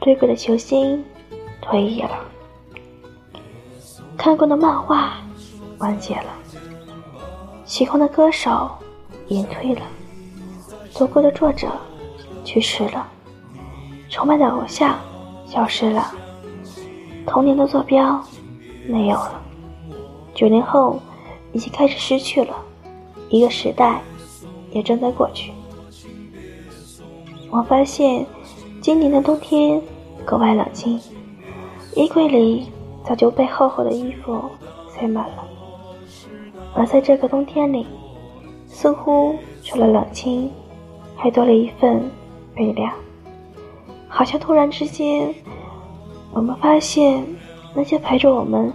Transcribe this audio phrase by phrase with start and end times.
[0.00, 1.04] 追过的球星
[1.60, 2.24] 退役了，
[4.16, 5.18] 看过的漫画
[5.78, 6.26] 完结了，
[7.64, 8.68] 喜欢的歌手
[9.28, 9.82] 隐退了，
[10.92, 11.68] 读过的作者
[12.44, 13.06] 去世了，
[14.10, 14.98] 崇拜的偶像
[15.46, 16.12] 消失了，
[17.24, 18.20] 童年的坐标
[18.88, 19.40] 没有了，
[20.34, 21.00] 九零后
[21.52, 22.56] 已经开始失去了，
[23.32, 24.00] 一个时代
[24.70, 25.50] 也正在过去。
[27.50, 28.24] 我发现
[28.80, 29.82] 今年的冬天。
[30.24, 31.00] 格外冷清，
[31.96, 32.68] 衣柜里
[33.04, 34.40] 早就被厚厚的衣服
[34.88, 35.44] 塞满了。
[36.76, 37.84] 而在这个冬天里，
[38.68, 40.48] 似乎除了冷清，
[41.16, 42.08] 还多了一份
[42.54, 42.92] 悲凉。
[44.06, 45.34] 好像突然之间，
[46.32, 47.26] 我们发现
[47.74, 48.72] 那些陪着我们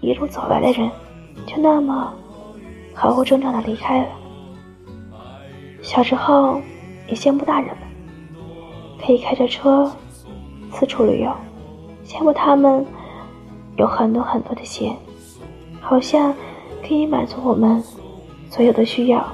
[0.00, 0.90] 一路走来的人，
[1.46, 2.12] 就那么
[3.00, 4.08] 毫无征兆的离开了。
[5.80, 6.60] 小时候
[7.06, 7.78] 也羡慕大人们，
[9.00, 9.88] 可以开着车。
[10.70, 11.32] 四处旅游，
[12.04, 12.84] 羡慕他们
[13.76, 14.94] 有很多很多的钱，
[15.80, 16.34] 好像
[16.86, 17.82] 可以满足我们
[18.50, 19.26] 所有的需要，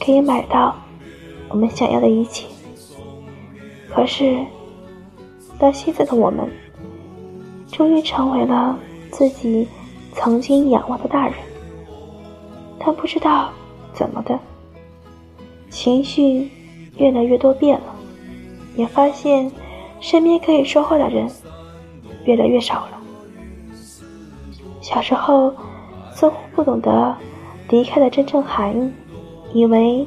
[0.00, 0.74] 可以买到
[1.48, 2.46] 我们想要的一切。
[3.90, 4.38] 可是，
[5.58, 6.50] 当现在的我们
[7.70, 8.78] 终于成为了
[9.10, 9.68] 自己
[10.14, 11.34] 曾经仰望的大人，
[12.86, 13.50] 但不知道
[13.92, 14.38] 怎么的，
[15.68, 16.48] 情绪
[16.96, 17.94] 越来越多变了，
[18.76, 19.50] 也发现。
[19.98, 21.26] 身边可以说话的人
[22.26, 23.00] 越来越少了。
[24.82, 25.52] 小时候
[26.12, 27.16] 似乎不懂得
[27.70, 28.92] 离开的真正含义，
[29.54, 30.06] 以为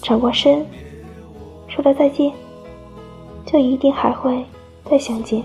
[0.00, 0.64] 转过身
[1.66, 2.32] 说了再见，
[3.44, 4.46] 就一定还会
[4.84, 5.42] 再相见。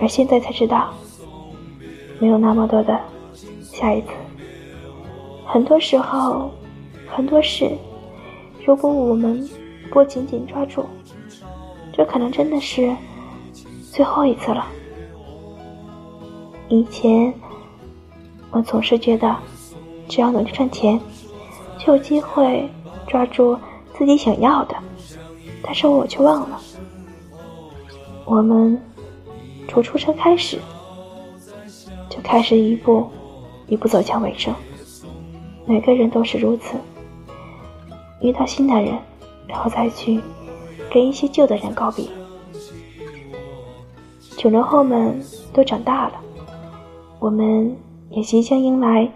[0.00, 0.88] 而现在才知道，
[2.18, 2.98] 没有那么多的
[3.62, 4.08] 下一次。
[5.50, 6.50] 很多时候，
[7.08, 7.70] 很多事，
[8.66, 9.48] 如果我们
[9.90, 10.84] 不紧紧抓住。
[11.90, 12.94] 这可能真的是
[13.90, 14.66] 最后一次了。
[16.68, 17.32] 以前
[18.50, 19.34] 我总是觉得，
[20.06, 21.00] 只要努力赚钱，
[21.78, 22.68] 就有机会
[23.06, 23.58] 抓住
[23.94, 24.76] 自己想要的。
[25.62, 26.60] 但是我却忘了，
[28.26, 28.78] 我们
[29.66, 30.58] 从出生开始，
[32.10, 33.10] 就开始一步
[33.66, 34.54] 一步走向尾声。
[35.68, 36.78] 每个人都是如此，
[38.22, 38.98] 遇到新的人，
[39.46, 40.18] 然后再去。
[40.90, 42.08] 跟一些旧的人告别，
[44.38, 46.14] 九零后们都长大了，
[47.18, 47.76] 我们
[48.08, 49.12] 也即将迎来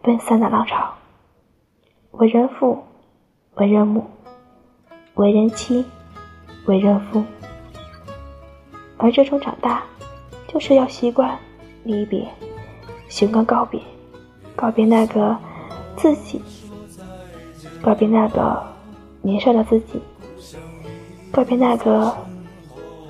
[0.00, 0.94] 奔三的浪潮。
[2.12, 2.82] 为人父，
[3.56, 4.06] 为人母，
[5.16, 5.84] 为人妻，
[6.64, 7.22] 为人夫，
[8.96, 9.82] 而这种长大，
[10.48, 11.38] 就是要习惯
[11.84, 12.26] 离别，
[13.06, 13.78] 习惯告别，
[14.56, 15.36] 告别那个
[15.96, 16.40] 自己，
[17.82, 18.62] 告别那个
[19.22, 20.00] 年少的自己。
[21.32, 22.12] 告别那个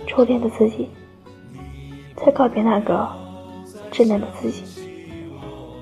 [0.06, 0.86] 初恋的自己，
[2.16, 3.08] 再告别那个
[3.90, 4.62] 稚嫩的自己，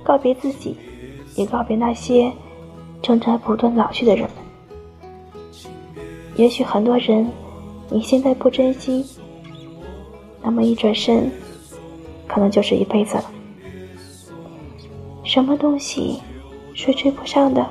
[0.04, 0.76] 告别自己，
[1.34, 2.32] 也告别那些
[3.03, 4.30] 正在不断老去的人们。
[6.36, 7.28] 也许很多人
[7.91, 9.04] 你现在不珍惜，
[10.41, 11.28] 那么一转身，
[12.28, 13.25] 可能就是一辈子了。
[15.25, 16.20] 什么东西
[16.78, 17.66] 是追不上的？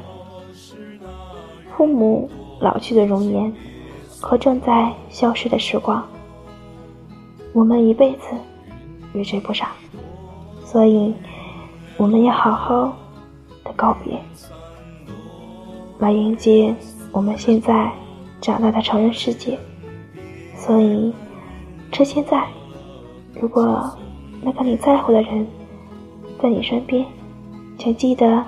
[1.75, 2.29] 父母
[2.59, 3.53] 老去的容颜。
[4.19, 6.03] 和正在消失的时光，
[7.53, 8.29] 我们一辈子
[9.13, 9.69] 也追不上，
[10.65, 11.13] 所以
[11.97, 12.97] 我们要好好
[13.63, 14.19] 的告别，
[15.99, 16.75] 来迎接
[17.11, 17.91] 我们现在
[18.41, 19.57] 长大的成人世界。
[20.55, 21.13] 所以，
[21.91, 22.43] 趁现在，
[23.39, 23.87] 如果
[24.41, 25.45] 那个你在乎的人
[26.41, 27.05] 在你身边，
[27.77, 28.43] 请记得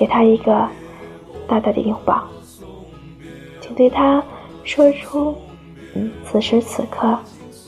[0.00, 0.66] 给他一个
[1.46, 2.24] 大大的拥抱，
[3.60, 4.24] 请对他。
[4.62, 5.34] 说出
[5.92, 7.18] 你此时此刻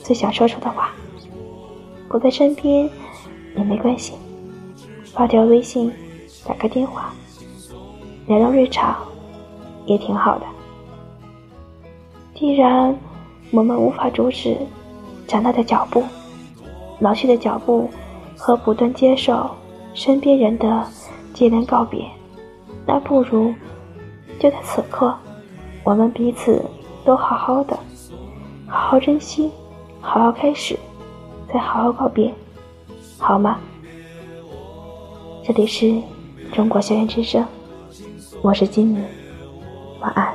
[0.03, 0.91] 最想说出的话。
[2.07, 2.89] 不在身边
[3.55, 4.13] 也没关系，
[5.13, 5.91] 发条微信，
[6.43, 7.13] 打个电话，
[8.25, 8.95] 聊聊日常，
[9.85, 10.45] 也挺好的。
[12.33, 12.97] 既然
[13.51, 14.57] 我们无法阻止
[15.27, 16.03] 长大的脚步、
[16.99, 17.89] 老去的脚步
[18.35, 19.49] 和不断接受
[19.93, 20.87] 身边人的
[21.33, 22.07] 接连告别，
[22.85, 23.53] 那不如
[24.39, 25.15] 就在此刻，
[25.83, 26.61] 我们彼此。
[27.05, 27.77] 都好好的，
[28.65, 29.51] 好好珍惜，
[29.99, 30.79] 好好开始，
[31.53, 32.33] 再好好告别，
[33.17, 33.57] 好吗？
[35.43, 36.01] 这里是
[36.53, 37.45] 中国校园之声，
[38.41, 39.03] 我是金妮，
[39.99, 40.33] 晚安。